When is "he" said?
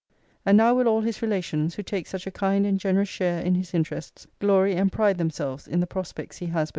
6.39-6.47